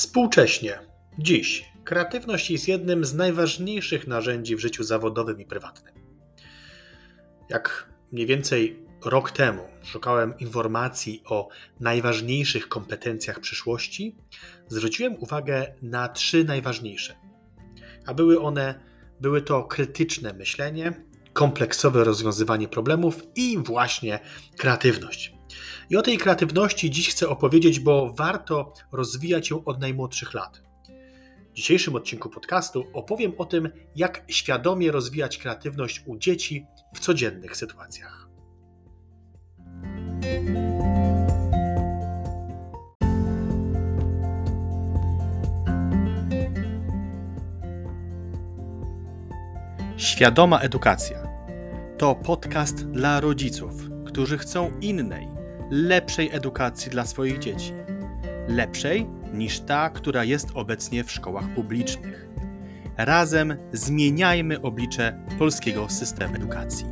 [0.00, 0.78] Współcześnie,
[1.18, 5.94] dziś, kreatywność jest jednym z najważniejszych narzędzi w życiu zawodowym i prywatnym.
[7.48, 11.48] Jak mniej więcej rok temu szukałem informacji o
[11.80, 14.16] najważniejszych kompetencjach przyszłości,
[14.68, 17.14] zwróciłem uwagę na trzy najważniejsze.
[18.06, 18.80] A były one,
[19.20, 24.20] były to krytyczne myślenie, kompleksowe rozwiązywanie problemów i właśnie
[24.56, 25.34] kreatywność.
[25.90, 30.62] I o tej kreatywności dziś chcę opowiedzieć, bo warto rozwijać ją od najmłodszych lat.
[31.50, 37.56] W dzisiejszym odcinku podcastu opowiem o tym, jak świadomie rozwijać kreatywność u dzieci w codziennych
[37.56, 38.28] sytuacjach.
[49.96, 51.19] Świadoma edukacja
[52.00, 53.72] to podcast dla rodziców,
[54.06, 55.28] którzy chcą innej,
[55.70, 57.72] lepszej edukacji dla swoich dzieci.
[58.48, 62.28] Lepszej niż ta, która jest obecnie w szkołach publicznych.
[62.96, 66.86] Razem zmieniajmy oblicze polskiego systemu edukacji.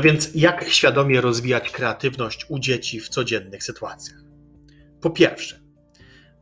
[0.00, 4.18] A więc jak świadomie rozwijać kreatywność u dzieci w codziennych sytuacjach?
[5.00, 5.60] Po pierwsze,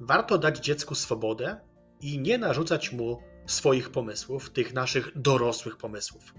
[0.01, 1.61] warto dać dziecku swobodę
[2.01, 6.35] i nie narzucać mu swoich pomysłów, tych naszych dorosłych pomysłów.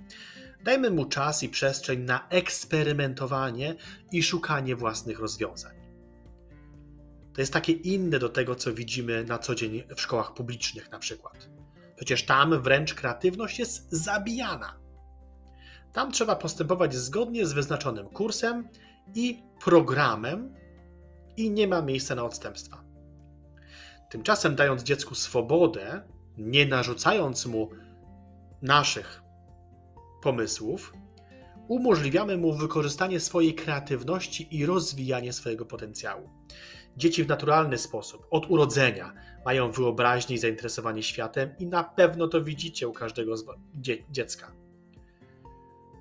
[0.63, 3.75] Dajmy mu czas i przestrzeń na eksperymentowanie
[4.11, 5.75] i szukanie własnych rozwiązań.
[7.33, 10.99] To jest takie inne do tego, co widzimy na co dzień w szkołach publicznych, na
[10.99, 11.49] przykład.
[11.95, 14.88] Przecież tam wręcz kreatywność jest zabijana.
[15.93, 18.69] Tam trzeba postępować zgodnie z wyznaczonym kursem
[19.15, 20.53] i programem,
[21.37, 22.83] i nie ma miejsca na odstępstwa.
[24.09, 26.01] Tymczasem, dając dziecku swobodę,
[26.37, 27.69] nie narzucając mu
[28.61, 29.21] naszych
[30.21, 30.93] pomysłów,
[31.67, 36.29] umożliwiamy mu wykorzystanie swojej kreatywności i rozwijanie swojego potencjału.
[36.97, 39.13] Dzieci w naturalny sposób, od urodzenia,
[39.45, 43.33] mają wyobraźnię i zainteresowanie światem, i na pewno to widzicie u każdego
[43.75, 44.51] dzie dziecka.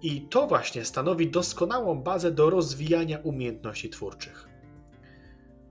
[0.03, 4.49] I to właśnie stanowi doskonałą bazę do rozwijania umiejętności twórczych.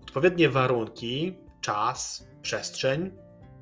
[0.01, 3.11] Odpowiednie warunki, czas, przestrzeń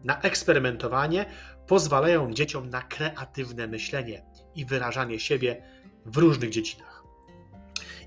[0.03, 1.25] na eksperymentowanie
[1.67, 5.63] pozwalają dzieciom na kreatywne myślenie i wyrażanie siebie
[6.05, 7.03] w różnych dziedzinach.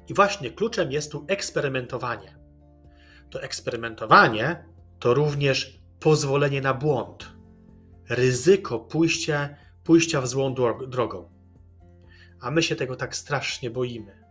[0.08, 2.38] I właśnie kluczem jest tu eksperymentowanie.
[3.30, 4.64] To eksperymentowanie
[4.98, 7.32] to również pozwolenie na błąd,
[8.08, 9.48] ryzyko pójścia,
[9.84, 10.54] pójścia w złą
[10.88, 11.37] drogą.
[12.40, 14.24] A my się tego tak strasznie boimy.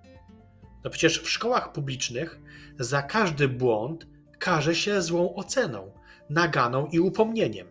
[0.83, 2.39] No przecież w szkołach publicznych
[2.79, 4.07] za każdy błąd
[4.39, 5.91] karze się złą oceną,
[6.29, 7.67] naganą i upomnieniem.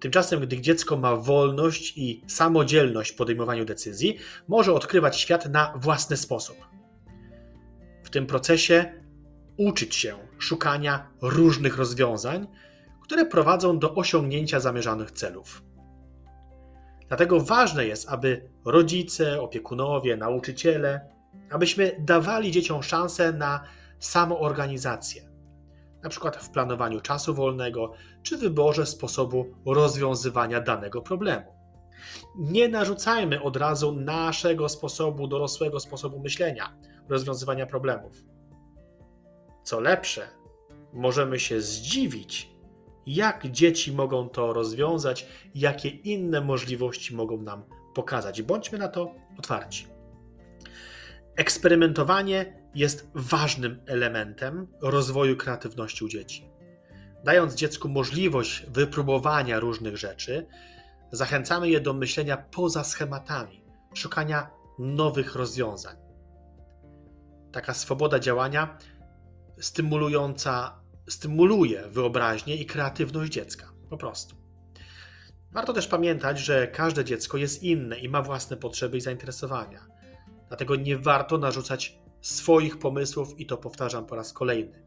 [0.00, 4.18] Tymczasem, gdy dziecko ma wolność i samodzielność w podejmowaniu decyzji,
[4.48, 6.56] może odkrywać świat na własny sposób.
[8.04, 9.02] W tym procesie
[9.56, 12.46] uczyć się szukania różnych rozwiązań,
[13.02, 15.62] które prowadzą do osiągnięcia zamierzonych celów.
[17.12, 21.00] Dlatego ważne jest, aby rodzice, opiekunowie, nauczyciele,
[21.50, 23.64] abyśmy dawali dzieciom szansę na
[23.98, 25.30] samoorganizację,
[26.02, 31.44] na przykład w planowaniu czasu wolnego czy wyborze sposobu rozwiązywania danego problemu.
[32.36, 36.76] Nie narzucajmy od razu naszego sposobu, dorosłego sposobu myślenia,
[37.08, 38.24] rozwiązywania problemów.
[39.64, 40.28] Co lepsze,
[40.92, 42.51] możemy się zdziwić,
[43.06, 47.62] jak dzieci mogą to rozwiązać, jakie inne możliwości mogą nam
[47.94, 48.42] pokazać.
[48.42, 49.86] Bądźmy na to otwarci.
[51.36, 56.48] Eksperymentowanie jest ważnym elementem rozwoju kreatywności u dzieci.
[57.24, 60.46] Dając dziecku możliwość wypróbowania różnych rzeczy,
[61.12, 63.64] zachęcamy je do myślenia poza schematami,
[63.94, 65.96] szukania nowych rozwiązań.
[67.52, 68.78] Taka swoboda działania
[69.60, 70.81] stymulująca,
[71.12, 73.72] stymuluje wyobraźnię i kreatywność dziecka.
[73.90, 74.36] Po prostu.
[75.52, 79.86] Warto też pamiętać, że każde dziecko jest inne i ma własne potrzeby i zainteresowania.
[80.48, 84.82] Dlatego nie warto narzucać swoich pomysłów i to powtarzam po raz kolejny,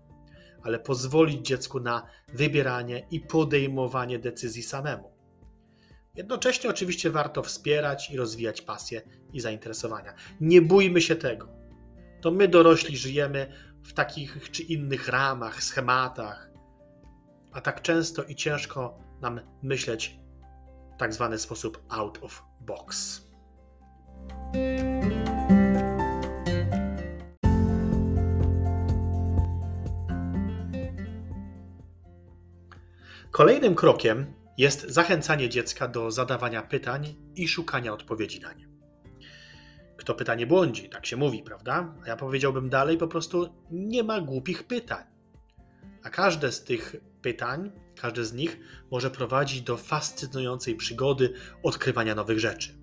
[0.63, 5.11] ale pozwolić dziecku na wybieranie i podejmowanie decyzji samemu.
[6.15, 9.01] Jednocześnie oczywiście warto wspierać i rozwijać pasje
[9.33, 10.13] i zainteresowania.
[10.41, 11.47] Nie bójmy się tego.
[12.21, 13.51] To my dorośli żyjemy
[13.85, 16.49] w takich czy innych ramach, schematach,
[17.51, 20.19] a tak często i ciężko nam myśleć
[20.95, 23.21] w tak zwany sposób out of box.
[33.31, 38.74] Kolejnym krokiem jest zachęcanie dziecka do zadawania pytań i szukania odpowiedzi na nie.
[39.97, 41.93] Kto pytanie błądzi, tak się mówi, prawda?
[42.05, 45.03] A ja powiedziałbym dalej, po prostu nie ma głupich pytań.
[46.03, 47.71] A każde z tych pytań,
[48.01, 48.59] każde z nich
[48.91, 51.33] może prowadzić do fascynującej przygody
[51.63, 52.77] odkrywania nowych rzeczy.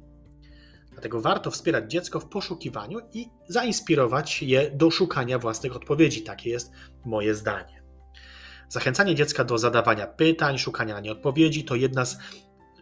[0.93, 6.23] Dlatego warto wspierać dziecko w poszukiwaniu i zainspirować je do szukania własnych odpowiedzi.
[6.23, 6.73] Takie jest
[7.05, 7.83] moje zdanie.
[8.69, 12.19] Zachęcanie dziecka do zadawania pytań, szukania na nie odpowiedzi to jedna z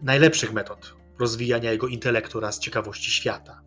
[0.03, 3.63] najlepszych metod rozwijania jego intelektu oraz ciekawości świata.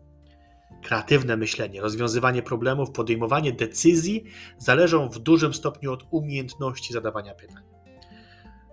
[0.84, 4.24] Kreatywne myślenie, rozwiązywanie problemów, podejmowanie decyzji
[4.58, 7.62] zależą w dużym stopniu od umiejętności zadawania pytań.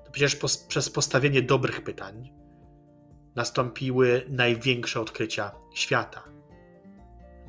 [0.05, 0.35] To przecież
[0.67, 2.31] przez postawienie dobrych pytań
[3.35, 6.23] nastąpiły największe odkrycia świata.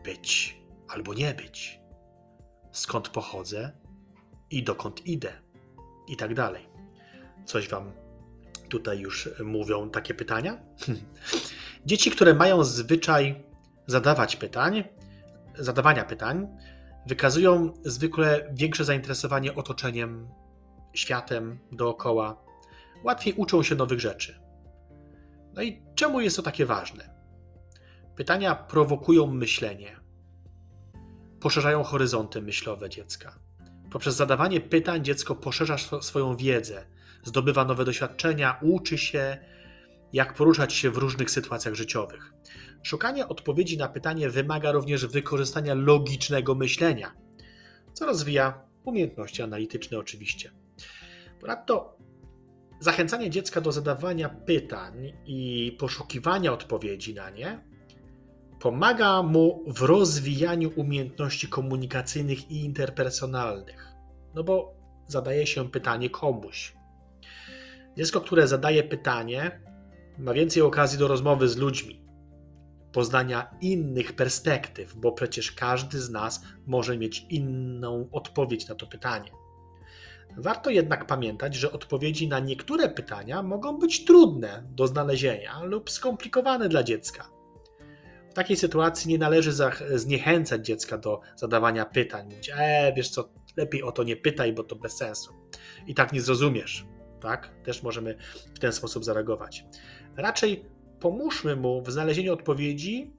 [0.05, 0.57] Być
[0.89, 1.81] albo nie być.
[2.73, 3.73] Skąd pochodzę
[4.51, 5.33] i dokąd idę.
[6.09, 6.69] I tak dalej.
[7.45, 7.93] Coś wam
[8.69, 10.59] tutaj już mówią takie pytania?
[11.87, 13.52] Dzieci, które mają zwyczaj
[13.87, 14.85] zadawać pytań,
[15.59, 16.49] zadawania pytań,
[17.07, 20.29] wykazują zwykle większe zainteresowanie otoczeniem,
[20.95, 22.45] światem dookoła.
[23.05, 24.43] Łatwiej uczą się nowych rzeczy.
[25.55, 27.15] No i czemu jest to takie ważne?
[28.17, 29.97] Pytania prowokują myślenie,
[31.41, 33.39] poszerzają horyzonty myślowe dziecka.
[33.91, 36.87] Poprzez zadawanie pytań dziecko poszerza swoją wiedzę,
[37.25, 39.39] zdobywa nowe doświadczenia, uczy się,
[40.13, 42.33] jak poruszać się w różnych sytuacjach życiowych.
[42.83, 47.15] Szukanie odpowiedzi na pytanie wymaga również wykorzystania logicznego myślenia,
[47.93, 50.51] co rozwija umiejętności analityczne oczywiście.
[51.41, 51.97] Ponadto
[52.81, 57.73] zachęcanie dziecka do zadawania pytań i poszukiwania odpowiedzi na nie
[58.63, 63.89] pomaga mu w rozwijaniu umiejętności komunikacyjnych i interpersonalnych.
[64.35, 64.75] No bo
[65.07, 66.75] zadaje się pytanie komuś.
[67.97, 69.61] Dziecko, które zadaje pytanie,
[70.23, 72.03] ma więcej okazji do rozmowy z ludźmi,
[72.93, 79.31] poznania innych perspektyw, bo przecież każdy z nas może mieć inną odpowiedź na to pytanie.
[80.37, 86.69] Warto jednak pamiętać, że odpowiedzi na niektóre pytania mogą być trudne do znalezienia lub skomplikowane
[86.69, 87.29] dla dziecka.
[88.31, 89.53] W takiej sytuacji nie należy
[89.95, 92.25] zniechęcać dziecka do zadawania pytań.
[92.25, 95.33] Mówić, e, wiesz co, lepiej o to nie pytaj, bo to bez sensu.
[95.87, 96.87] I tak nie zrozumiesz.
[97.21, 97.55] Tak?
[97.65, 98.17] Też możemy
[98.55, 99.65] w ten sposób zareagować.
[100.17, 100.65] Raczej
[101.01, 103.13] pomóżmy mu w znalezieniu odpowiedzi,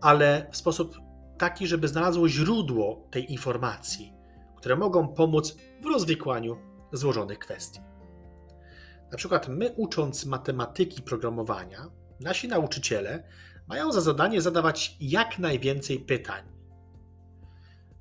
[0.00, 0.98] ale w sposób
[1.38, 4.12] taki, żeby znalazło źródło tej informacji,
[4.56, 6.56] które mogą pomóc w rozwikłaniu
[6.92, 7.80] złożonych kwestii.
[9.12, 11.90] Na przykład my ucząc matematyki programowania,
[12.20, 13.24] nasi nauczyciele
[13.68, 16.44] mają za zadanie zadawać jak najwięcej pytań.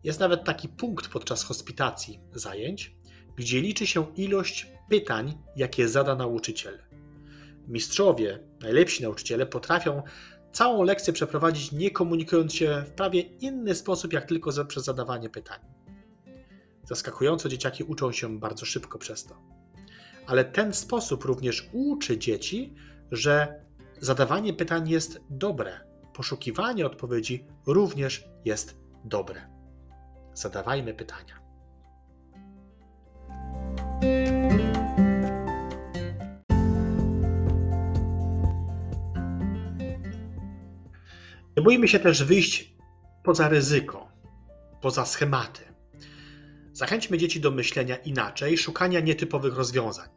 [0.04, 2.95] Jest nawet taki punkt podczas hospitacji zajęć,
[3.36, 6.80] gdzie liczy się ilość pytań, jakie zada nauczyciel.
[7.68, 10.04] Mistrzowie, najlepsi nauczyciele potrafią
[10.51, 15.60] całą lekcję przeprowadzić nie komunikując się w prawie inny sposób, jak tylko przez zadawanie pytań.
[16.83, 19.38] Zaskakująco dzieciaki uczą się bardzo szybko przez to.
[20.27, 22.74] Ale ten sposób również uczy dzieci,
[23.12, 23.63] że
[24.00, 25.80] zadawanie pytań jest dobre,
[26.13, 29.42] poszukiwanie odpowiedzi również jest dobre.
[30.33, 31.43] Zadawajmy pytania.
[41.57, 42.75] Nie bójmy się też wyjść
[43.24, 44.12] poza ryzyko,
[44.81, 45.62] poza schematy.
[46.72, 50.10] Zachęćmy dzieci do myślenia inaczej, szukania nietypowych rozwiązań.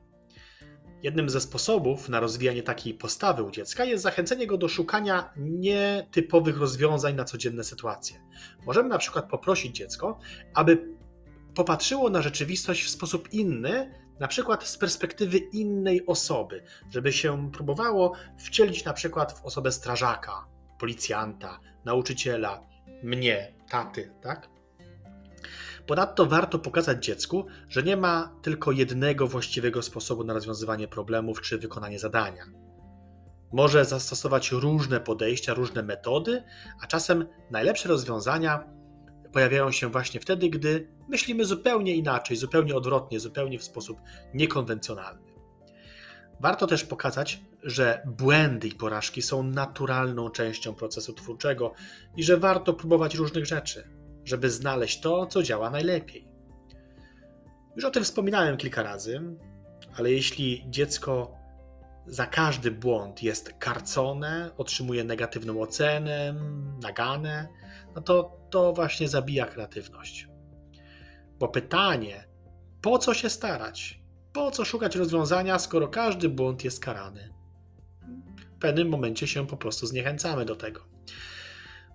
[1.02, 6.58] Jednym ze sposobów na rozwijanie takiej postawy u dziecka jest zachęcenie go do szukania nietypowych
[6.58, 8.20] rozwiązań na codzienne sytuacje.
[8.66, 10.18] Możemy na przykład poprosić dziecko,
[10.54, 10.96] aby
[11.54, 18.12] popatrzyło na rzeczywistość w sposób inny, na przykład z perspektywy innej osoby, żeby się próbowało
[18.38, 22.62] wcielić na przykład w osobę strażaka, policjanta, nauczyciela,
[23.02, 24.48] mnie, taty, tak?
[25.86, 31.58] Ponadto warto pokazać dziecku, że nie ma tylko jednego właściwego sposobu na rozwiązywanie problemów czy
[31.58, 32.44] wykonanie zadania.
[33.52, 36.42] Może zastosować różne podejścia, różne metody,
[36.82, 38.64] a czasem najlepsze rozwiązania
[39.32, 43.98] pojawiają się właśnie wtedy, gdy myślimy zupełnie inaczej, zupełnie odwrotnie, zupełnie w sposób
[44.34, 45.35] niekonwencjonalny.
[46.40, 51.72] Warto też pokazać, że błędy i porażki są naturalną częścią procesu twórczego
[52.16, 53.88] i że warto próbować różnych rzeczy,
[54.24, 56.28] żeby znaleźć to, co działa najlepiej.
[57.76, 59.22] Już o tym wspominałem kilka razy,
[59.96, 61.34] ale jeśli dziecko
[62.06, 66.34] za każdy błąd jest karcone, otrzymuje negatywną ocenę,
[66.82, 67.48] nagane,
[67.94, 70.28] no to to właśnie zabija kreatywność.
[71.38, 72.28] Bo pytanie,
[72.82, 74.00] po co się starać,
[74.36, 77.34] Po co szukać rozwiązania, skoro każdy błąd jest karany?
[78.56, 80.80] W pewnym momencie się po prostu zniechęcamy do tego.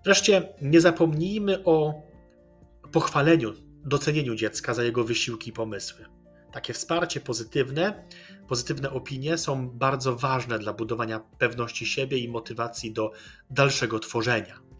[0.04, 2.02] Wreszcie nie zapomnijmy o
[2.92, 3.52] pochwaleniu,
[3.84, 6.04] docenieniu dziecka za jego wysiłki i pomysły.
[6.52, 8.08] Takie wsparcie pozytywne,
[8.48, 13.12] pozytywne opinie są bardzo ważne dla budowania pewności siebie i motywacji do
[13.50, 14.71] dalszego tworzenia.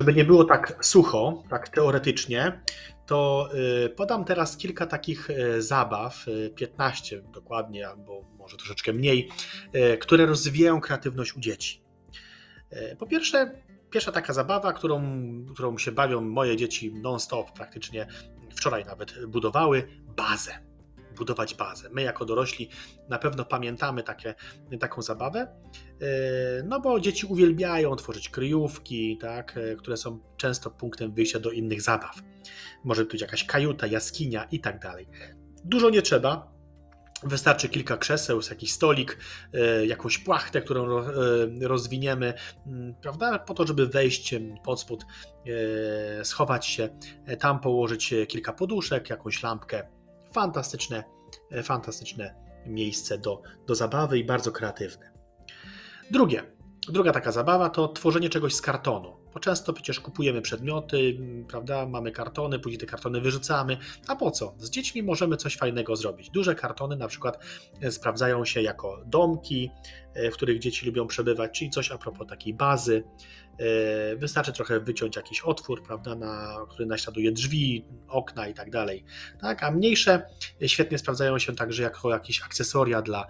[0.00, 2.60] Żeby nie było tak sucho, tak teoretycznie,
[3.06, 3.48] to
[3.84, 9.28] y, podam teraz kilka takich y, zabaw, 15 y, dokładnie, albo może troszeczkę mniej,
[10.00, 11.82] które rozwijają kreatywność u dzieci.
[12.98, 15.02] Po pierwsze, pierwsza taka zabawa, którą,
[15.54, 18.06] którą się bawią moje dzieci non-stop, praktycznie
[18.56, 20.70] wczoraj nawet budowały, bazę
[21.20, 21.88] budować bazę.
[21.92, 22.70] My, jako dorośli,
[23.08, 24.34] na pewno pamiętamy takie,
[24.80, 25.46] taką zabawę,
[26.64, 31.82] no bo dzieci uwielbiają tworzyć kryjówki, tak, e, które są często punktem wyjścia do innych
[31.82, 32.16] zabaw.
[32.84, 35.08] Może być jakaś kajuta, jaskinia i tak dalej.
[35.64, 36.60] Dużo nie trzeba,
[37.22, 39.18] Wystarczy kilka krzeseł, jakiś stolik,
[39.52, 41.04] e, jakąś płachtę, którą
[41.60, 42.34] rozwiniemy,
[42.66, 43.38] mm, prawda?
[43.38, 45.04] Po to, żeby wejść pod spód,
[46.22, 46.88] schować się,
[47.38, 49.88] tam położyć kilka poduszek, jakąś lampkę
[50.32, 51.04] fantastyczne,
[51.50, 52.34] e, fantastyczne
[52.66, 55.09] miejsce do, do zabawy i bardzo kreatywne.
[56.10, 56.42] Drugie,
[56.88, 59.19] druga taka zabawa to tworzenie czegoś z kartonu.
[59.34, 61.18] Bo często przecież kupujemy przedmioty,
[61.48, 61.86] prawda?
[61.86, 63.76] Mamy kartony, później te kartony wyrzucamy.
[64.06, 64.54] A po co?
[64.58, 66.30] Z dziećmi możemy coś fajnego zrobić.
[66.30, 67.44] Duże kartony na przykład
[67.80, 69.70] e, sprawdzają się jako domki,
[70.14, 73.04] e, w których dzieci lubią przebywać, czyli coś a propos takiej bazy.
[73.58, 79.04] E, wystarczy trochę wyciąć jakiś otwór, prawda, na, który naśladuje drzwi, okna i tak dalej.
[79.40, 80.22] Tak, a mniejsze
[80.66, 83.26] świetnie sprawdzają się także jako jakieś akcesoria dla,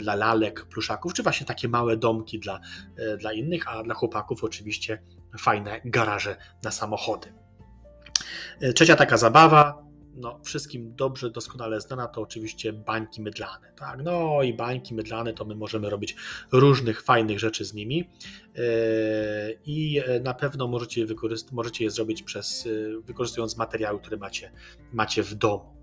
[0.00, 2.60] dla lalek, pluszaków, czy właśnie takie małe domki dla,
[3.18, 5.02] dla innych, a dla chłopaków oczywiście
[5.38, 7.32] fajne garaże na samochody.
[8.60, 13.72] E, trzecia taka zabawa, no, wszystkim dobrze, doskonale znana, to oczywiście bańki mydlane.
[13.76, 14.02] Tak?
[14.02, 16.16] No i bańki mydlane to my możemy robić
[16.52, 18.10] różnych fajnych rzeczy z nimi
[18.56, 18.62] e,
[19.64, 21.06] i na pewno możecie je,
[21.52, 24.52] możecie je zrobić przez, e, wykorzystując materiały, które macie,
[24.92, 25.76] macie w domu.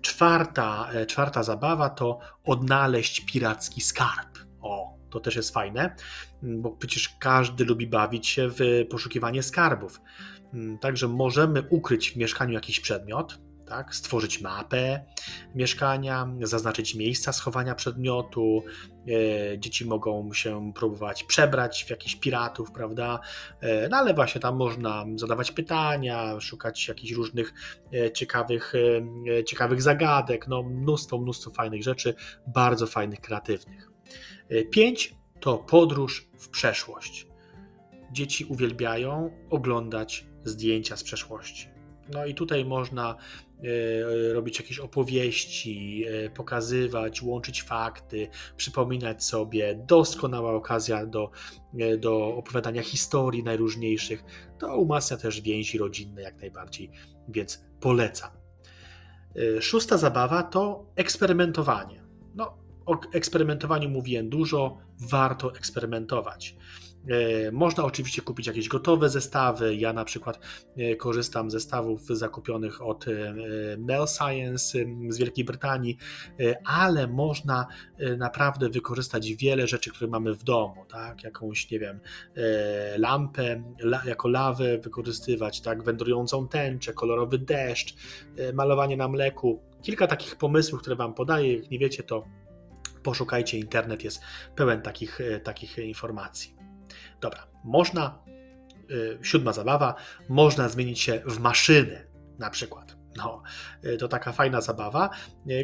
[0.00, 4.38] Czwarta, czwarta zabawa to odnaleźć piracki skarb.
[4.60, 5.94] O, to też jest fajne,
[6.42, 10.00] mm, bo przecież każdy lubi bawić się w poszukiwanie skarbów.
[10.54, 13.38] Mm, także możemy ukryć w mieszkaniu jakiś przedmiot,
[13.70, 13.94] tak?
[13.94, 15.04] stworzyć mapę
[15.54, 18.62] mieszkania, zaznaczyć miejsca schowania przedmiotu.
[19.08, 23.20] E, dzieci mogą się próbować przebrać w jakichś piratów, prawda?
[23.60, 27.52] E, no ale właśnie tam można zadawać pytania, szukać jakichś różnych
[27.94, 28.72] e, ciekawych,
[29.46, 30.48] ciekawych zagadek.
[30.48, 32.14] No, mnóstwo, mnóstwo fajnych rzeczy,
[32.46, 33.89] bardzo fajnych, kreatywnych.
[34.70, 37.26] Pięć to podróż w przeszłość.
[38.12, 41.68] Dzieci uwielbiają oglądać zdjęcia z przeszłości.
[42.12, 43.16] No i tutaj można
[43.62, 49.84] e, robić jakieś opowieści, e, pokazywać, łączyć fakty, przypominać sobie.
[49.86, 51.30] Doskonała okazja do,
[51.78, 54.24] e, do opowiadania historii najróżniejszych.
[54.58, 56.90] To umacnia też więzi rodzinne jak najbardziej,
[57.28, 58.30] więc polecam.
[59.60, 61.99] Szósta zabawa to eksperymentowanie.
[62.90, 66.56] O eksperymentowaniu mówiłem dużo, warto eksperymentować.
[67.08, 69.76] E, można oczywiście kupić jakieś gotowe zestawy.
[69.76, 70.40] Ja na przykład
[70.76, 73.34] e, korzystam z zestawów zakupionych od e,
[73.78, 74.78] Mel Science
[75.08, 75.96] z Wielkiej Brytanii,
[76.64, 77.66] ale można
[78.18, 81.24] naprawdę wykorzystać wiele rzeczy, które mamy w domu, tak?
[81.24, 82.00] Jakąś, nie wiem,
[82.96, 83.62] lampę
[84.04, 85.82] jako lawę wykorzystywać, tak?
[85.82, 87.94] Wędrującą tęczę, kolorowy deszcz,
[88.54, 89.62] malowanie na mleku.
[89.82, 91.56] Kilka takich pomysłów, które Wam podaję.
[91.56, 92.24] Jak nie wiecie, to
[93.02, 94.20] Poszukajcie, internet jest
[94.56, 96.56] pełen takich, e, takich informacji.
[97.20, 98.22] Dobra, można,
[99.20, 99.94] e, siódma zabawa,
[100.28, 102.06] można zmienić się w maszyny
[102.38, 102.96] na przykład.
[103.16, 103.42] No,
[103.82, 105.10] e, to taka fajna zabawa,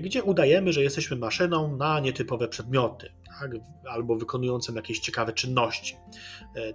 [0.01, 3.51] gdzie udajemy, że jesteśmy maszyną na nietypowe przedmioty, tak?
[3.91, 5.97] albo wykonującym jakieś ciekawe czynności.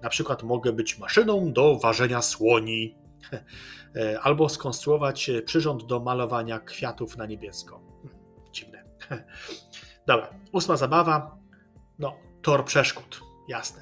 [0.01, 2.95] Na przykład mogę być maszyną do ważenia słoni,
[4.23, 7.81] albo skonstruować przyrząd do malowania kwiatów na niebiesko.
[8.51, 8.83] Dziwne.
[10.07, 11.37] Dobra, ósma zabawa.
[11.99, 13.81] No, tor przeszkód, jasne.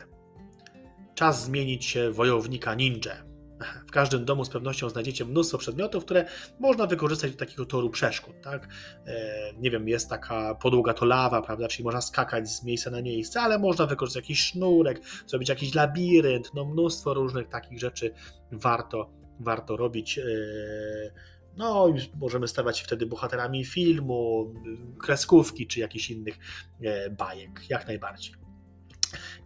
[1.15, 3.15] Czas zmienić się wojownika ninja.
[3.87, 6.25] W każdym domu z pewnością znajdziecie mnóstwo przedmiotów, które
[6.59, 8.35] można wykorzystać do takiego toru przeszkód.
[8.43, 8.67] Tak?
[9.05, 11.67] E, nie wiem, jest taka podłoga to lawa, prawda?
[11.67, 16.51] Czyli można skakać z miejsca na miejsce, ale można wykorzystać jakiś sznurek, zrobić jakiś labirynt,
[16.53, 18.13] no mnóstwo różnych takich rzeczy
[18.51, 19.09] warto,
[19.39, 20.19] warto robić.
[21.59, 24.53] No, już możemy stawać się wtedy bohaterami filmu,
[24.99, 26.37] kreskówki czy jakichś innych
[26.81, 28.35] e, bajek, jak najbardziej.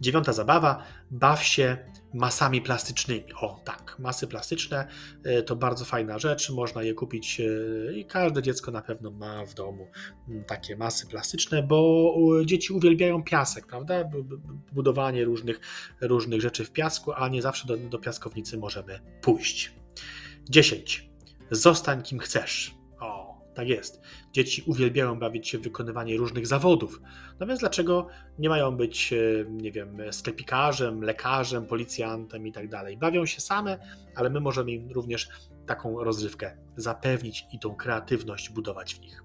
[0.02, 1.78] Dziewiąta zabawa, baw się
[2.14, 3.34] masami plastycznymi.
[3.42, 4.88] O tak, masy plastyczne
[5.24, 9.46] e, to bardzo fajna rzecz, można je kupić e, i każde dziecko na pewno ma
[9.46, 9.88] w domu
[10.48, 12.14] takie masy plastyczne, bo
[12.46, 14.10] dzieci uwielbiają piasek, prawda?
[14.72, 15.60] Budowanie różnych,
[16.02, 19.74] różnych rzeczy w piasku, a nie zawsze do, do piaskownicy możemy pójść.
[20.50, 21.13] 10.
[21.56, 22.76] Zostań kim chcesz.
[23.54, 24.02] Tak jest.
[24.32, 27.02] Dzieci uwielbiają bawić się w wykonywanie różnych zawodów.
[27.40, 28.08] No więc dlaczego
[28.40, 29.18] nie mają być, e,
[29.50, 32.98] nie wiem, sklepikarzem, lekarzem, policjantem i tak dalej?
[32.98, 33.78] Bawią się same,
[34.16, 35.30] ale my możemy im również
[35.66, 39.24] taką rozrywkę zapewnić i tą kreatywność budować w nich.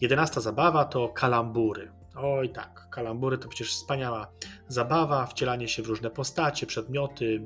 [0.00, 1.92] Jedenasta zabawa to kalambury.
[2.14, 4.32] Oj tak, kalambury to przecież wspaniała
[4.68, 7.42] zabawa, wcielanie się w różne postacie, przedmioty,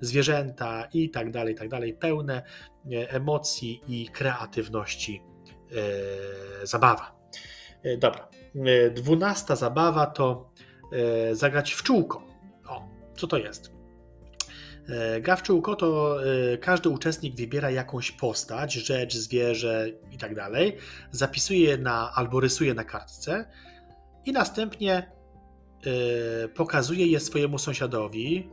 [0.00, 2.42] zwierzęta i tak dalej, i tak dalej, pełne
[2.92, 5.22] e, emocji i kreatywności
[5.76, 7.12] E, zabawa.
[7.82, 8.28] E, dobra.
[8.54, 10.50] E, dwunasta zabawa to
[11.32, 12.22] zagrać w czółko.
[12.68, 13.72] O, co to jest?
[15.20, 16.16] Gra w czółko to
[16.60, 20.76] każdy uczestnik wybiera jakąś postać, rzecz, zwierzę i tak dalej,
[21.10, 23.50] zapisuje je na, albo rysuje na kartce
[24.24, 25.12] i następnie
[26.54, 28.48] pokazuje je swojemu sąsiadowi,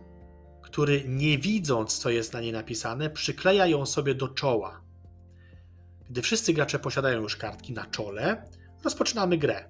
[0.62, 4.82] który nie widząc, co jest na niej napisane, przykleja ją sobie do czoła.
[6.10, 8.46] Gdy wszyscy gracze posiadają już kartki na czole,
[8.84, 9.70] rozpoczynamy grę.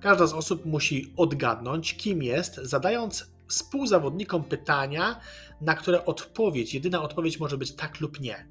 [0.00, 5.20] Każda z osób musi odgadnąć, kim jest, zadając współzawodnikom pytania,
[5.60, 8.48] na które odpowiedź, jedyna odpowiedź może być tak lub nie.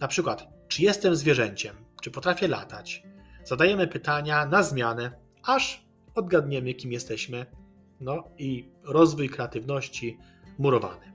[0.00, 3.02] Na przykład, czy jestem zwierzęciem, czy potrafię latać.
[3.44, 5.87] Zadajemy pytania na zmianę, aż
[6.18, 7.46] odgadniemy, kim jesteśmy.
[8.00, 10.18] No i rozwój kreatywności
[10.58, 11.12] murowany.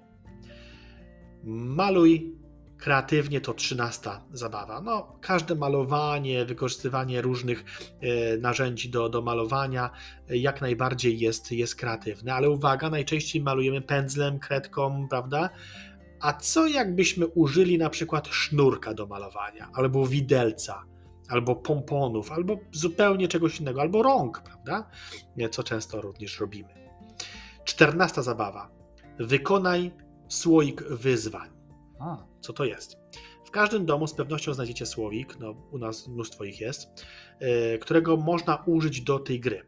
[1.43, 2.43] Maluj
[2.83, 4.81] kreatywnie to trzynasta zabawa.
[4.81, 7.63] No, każde malowanie, wykorzystywanie różnych
[8.01, 9.89] e, narzędzi do, do malowania
[10.29, 15.49] e, jak najbardziej jest, jest kreatywne, ale uwaga, najczęściej malujemy pędzlem, kredką, prawda?
[16.19, 20.83] A co jakbyśmy użyli na przykład sznurka do malowania, albo widelca,
[21.29, 24.89] albo pomponów, albo zupełnie czegoś innego, albo rąk, prawda?
[25.51, 26.69] Co często również robimy.
[27.63, 28.69] Czternasta zabawa.
[29.19, 29.91] Wykonaj
[30.27, 31.49] słoik wyzwań.
[32.41, 32.97] Co to jest?
[33.45, 37.05] W każdym domu z pewnością znajdziecie słowik, no u nas mnóstwo ich jest,
[37.39, 39.61] yy, którego można użyć do tej gry.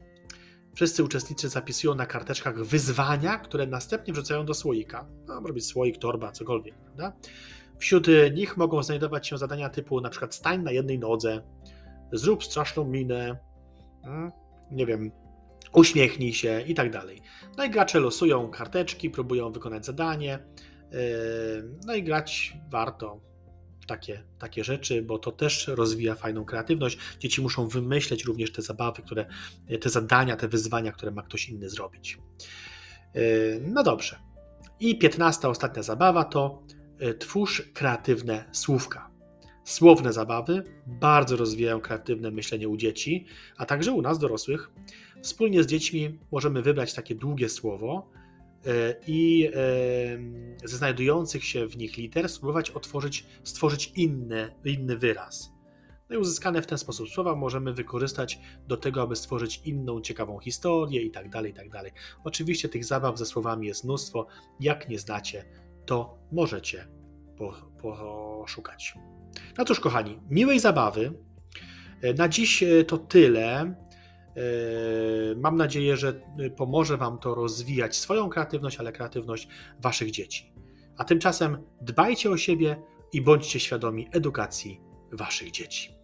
[0.76, 5.08] Wszyscy uczestnicy zapisują na karteczkach wyzwania, które następnie wrzucają do słoika.
[5.28, 7.14] No, może być słoik, torba, cokolwiek, prawda?
[7.86, 11.42] Wśród nich mogą znajdować się zadania typu na przykład stań na jednej nodze,
[12.12, 13.38] zrób straszną minę,
[14.04, 14.32] hmm,
[14.72, 15.12] nie wiem,
[15.74, 17.22] uśmiechnij się i tak dalej.
[17.58, 20.40] No i gracze losują karteczki, próbują wykonać zadanie,
[21.86, 23.22] no i grać warto
[23.88, 26.98] takie, takie rzeczy, bo to też rozwija fajną kreatywność.
[27.20, 29.26] Dzieci muszą wymyśleć również te zabawy, które,
[29.82, 32.18] te zadania, te wyzwania, które ma ktoś inny zrobić.
[33.62, 34.20] No dobrze.
[34.80, 36.64] I piętnasta, ostatnia zabawa to
[37.20, 39.10] twórz kreatywne słówka.
[39.64, 43.26] Słowne zabawy bardzo rozwijają kreatywne myślenie u dzieci,
[43.58, 44.72] a także u nas dorosłych.
[45.22, 48.10] Wspólnie z dziećmi możemy wybrać takie długie słowo,
[48.68, 49.52] E, i
[50.64, 55.52] ze znajdujących się w nich liter spróbować otworzyć, stworzyć inny, inny wyraz.
[56.10, 60.40] No i uzyskane w ten sposób słowa możemy wykorzystać do tego, aby stworzyć inną ciekawą
[60.40, 61.92] historię i tak dalej, i tak dalej.
[62.24, 64.28] Oczywiście tych zabaw ze słowami jest mnóstwo.
[64.60, 65.46] Jak nie znacie,
[65.86, 66.88] to możecie
[67.82, 68.94] poszukać.
[69.58, 71.14] No cóż, kochani, miłej zabawy.
[72.02, 73.76] E, na dziś e, to tyle.
[74.36, 76.22] Yy, mam nadzieję, że
[76.58, 79.48] pomoże Wam to rozwijać swoją kreatywność, ale kreatywność
[79.80, 80.54] Waszych dzieci.
[80.98, 82.82] A tymczasem dbajcie o siebie
[83.14, 85.95] i bądźcie świadomi edukacji Waszych dzieci.